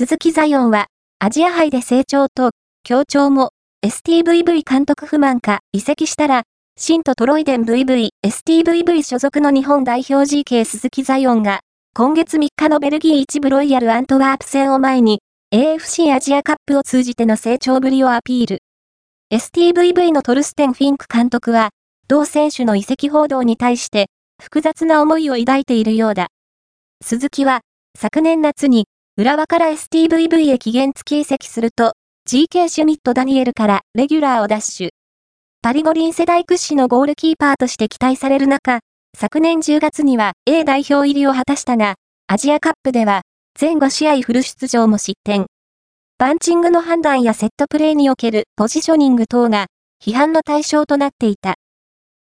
[0.00, 0.86] 鈴木ザヨンは、
[1.18, 2.52] アジア杯で成長と、
[2.84, 3.50] 強調も、
[3.84, 6.44] STVV 監督不満か移籍したら、
[6.78, 11.58] 新とトロイデン VV、STVV 所属の日本代表 GK 鈴木ザヨンが、
[11.96, 15.18] 今月3日のベルギー一部ロイヤルアントワープ戦を前に、
[15.52, 18.62] AFC アジアカップを通じての成長ぶりをアピール。
[19.32, 21.70] STVV のトルステン・フィンク監督は、
[22.06, 24.06] 同選手の移籍報道に対して、
[24.40, 26.28] 複雑な思いを抱いているようだ。
[27.02, 27.62] 鈴木は、
[27.98, 28.84] 昨年夏に、
[29.18, 31.94] 浦和から STVV へ期限付き移籍すると、
[32.30, 34.88] GK シュミット・ダニエルからレギュラーをダッシュ。
[35.60, 38.78] パリ五輪世代屈指のゴールキーパーとして期待される中、
[39.16, 41.96] 昨年10月には A 代表入りを果たしたが、
[42.28, 43.22] アジアカップでは、
[43.58, 45.46] 全5試合フル出場も失点。
[46.16, 49.66] パンチングの判断やセットプレーにおけるポジショニング等が
[50.00, 51.56] 批判の対象となっていた。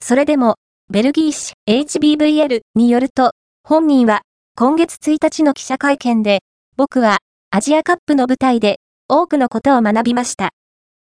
[0.04, 0.56] それでも、
[0.90, 3.32] ベルギー紙 HBVL によると、
[3.64, 4.24] 本人は
[4.58, 6.42] 今月1日の記者会見で、
[6.82, 7.20] 僕は、
[7.52, 10.50] アジアカップの舞台で、多くのことを学びました。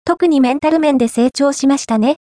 [0.05, 2.17] 特にメンタル面で成長しましたね。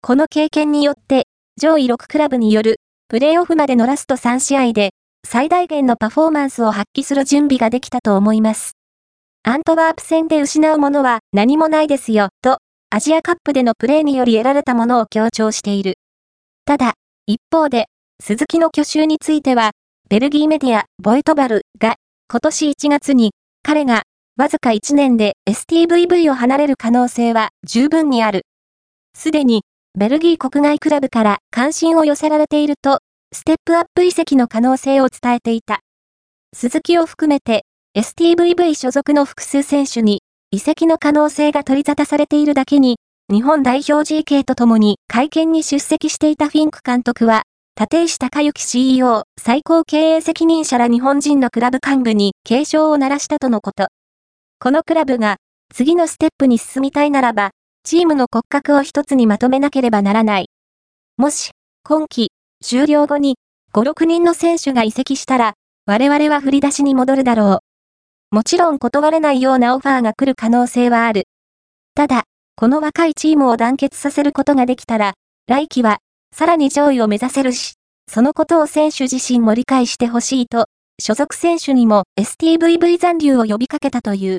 [0.00, 1.24] この経験によって、
[1.60, 2.76] 上位6クラブによる、
[3.08, 4.90] プレーオフまでのラスト3試合で、
[5.26, 8.76] 最大限のパフォーマンスを発揮する準備ができたと思います。
[9.42, 12.58] アントワープ戦で失うものは何もないですよ、と、
[12.90, 15.94] アジアカップでのプレーにより得られたものを強調している。
[16.64, 16.94] ただ、
[17.26, 17.86] 一方で、
[18.22, 19.72] 鈴木の去就については、
[20.08, 21.96] ベルギーメディア、ボイトバルが、
[22.30, 23.30] 今年1月に、
[23.62, 24.02] 彼が、
[24.36, 28.42] わずか1年で STVV を離れる可能性は十分にある。
[29.14, 29.62] すでに、
[29.98, 32.98] ベルギー国外クラブから関心を寄せられていると、
[33.32, 35.80] ステップアップ移籍の可能性を伝えていた。
[36.54, 37.64] 鈴木を含めて、
[37.96, 40.20] STVV 所属の複数選手に、
[40.50, 42.98] 移籍の可能性が取り沙汰されているだけに、
[43.32, 47.44] 日本代表 GK と共に会見に出席していたフィンク監督は、
[47.80, 53.86] 立石隆之 CEO、最高経営責任者ら日本人のクラブ幹部に警鐘を鳴らしたとのこと。
[54.58, 55.36] このクラブが
[55.72, 57.52] 次のステップに進みたいならば、
[57.84, 60.50] チームの骨格を一つにまとめなければならない。
[61.18, 61.52] もし、
[61.84, 62.32] 今季、
[62.64, 63.36] 終了後に、
[63.72, 65.54] 5、6人の選手が移籍したら、
[65.86, 67.60] 我々は振り出しに戻るだろ
[68.32, 68.34] う。
[68.34, 71.28] もちろん断れないようなオファーが来る可能性はある。
[71.94, 72.24] ただ、
[72.56, 75.14] この若いチームを団結させることができたら、
[75.46, 75.98] 来季は
[76.34, 77.74] さらに上位を目指せるし、
[78.10, 80.66] そのことを選手自身も理解してほしいと、
[80.98, 84.36] 所属選手にも STVV 残留を呼びかけたという。